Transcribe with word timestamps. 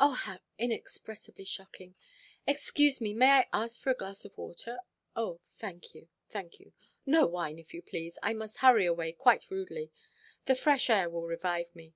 "Oh, 0.00 0.14
how 0.14 0.40
inexpressibly 0.58 1.44
shocking! 1.44 1.94
Excuse 2.48 3.00
me, 3.00 3.14
may 3.14 3.30
I 3.30 3.48
ask 3.52 3.80
for 3.80 3.90
a 3.90 3.94
glass 3.94 4.24
of 4.24 4.36
water? 4.36 4.80
Oh, 5.14 5.38
thank 5.54 5.94
you, 5.94 6.08
thank 6.28 6.58
you. 6.58 6.72
No 7.06 7.26
wine, 7.26 7.60
if 7.60 7.72
you 7.72 7.80
please. 7.80 8.18
I 8.24 8.32
must 8.34 8.56
hurry 8.56 8.86
away 8.86 9.12
quite 9.12 9.50
rudely. 9.52 9.92
The 10.46 10.56
fresh 10.56 10.90
air 10.90 11.08
will 11.08 11.28
revive 11.28 11.76
me. 11.76 11.94